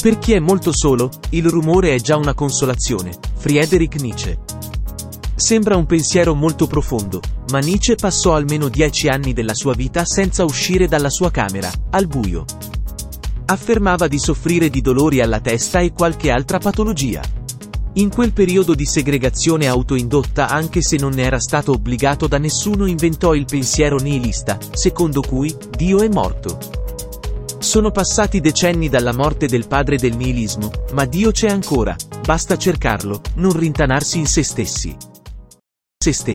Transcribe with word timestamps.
Per 0.00 0.18
chi 0.18 0.32
è 0.32 0.38
molto 0.38 0.72
solo, 0.72 1.10
il 1.30 1.46
rumore 1.46 1.94
è 1.94 2.00
già 2.00 2.16
una 2.16 2.32
consolazione. 2.32 3.12
Friedrich 3.36 4.00
Nietzsche. 4.00 4.38
Sembra 5.34 5.76
un 5.76 5.84
pensiero 5.84 6.34
molto 6.34 6.66
profondo, 6.66 7.20
ma 7.50 7.58
Nietzsche 7.58 7.96
passò 7.96 8.34
almeno 8.34 8.68
dieci 8.68 9.08
anni 9.08 9.34
della 9.34 9.52
sua 9.52 9.74
vita 9.74 10.06
senza 10.06 10.44
uscire 10.44 10.88
dalla 10.88 11.10
sua 11.10 11.30
camera, 11.30 11.70
al 11.90 12.06
buio. 12.06 12.46
Affermava 13.44 14.08
di 14.08 14.18
soffrire 14.18 14.70
di 14.70 14.80
dolori 14.80 15.20
alla 15.20 15.40
testa 15.40 15.80
e 15.80 15.92
qualche 15.92 16.30
altra 16.30 16.58
patologia. 16.58 17.20
In 17.94 18.08
quel 18.08 18.32
periodo 18.32 18.74
di 18.74 18.86
segregazione 18.86 19.66
autoindotta 19.66 20.48
anche 20.48 20.80
se 20.80 20.96
non 20.96 21.12
ne 21.12 21.24
era 21.24 21.40
stato 21.40 21.72
obbligato 21.72 22.26
da 22.26 22.38
nessuno 22.38 22.86
inventò 22.86 23.34
il 23.34 23.44
pensiero 23.44 23.98
nihilista, 23.98 24.56
secondo 24.72 25.20
cui, 25.20 25.54
Dio 25.76 26.00
è 26.00 26.08
morto. 26.08 26.79
Sono 27.70 27.92
passati 27.92 28.40
decenni 28.40 28.88
dalla 28.88 29.12
morte 29.12 29.46
del 29.46 29.68
padre 29.68 29.96
del 29.96 30.16
nihilismo, 30.16 30.72
ma 30.92 31.04
Dio 31.04 31.30
c'è 31.30 31.48
ancora, 31.48 31.94
basta 32.26 32.58
cercarlo, 32.58 33.20
non 33.36 33.56
rintanarsi 33.56 34.18
in 34.18 34.26
se 34.26 34.42
stessi. 34.42 34.96
Se 35.96 36.12
stessi. 36.12 36.28